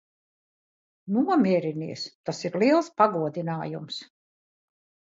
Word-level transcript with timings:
Nomierinies. 1.17 2.07
Tas 2.31 2.43
ir 2.51 2.59
liels 2.65 2.91
pagodinājums. 3.03 4.03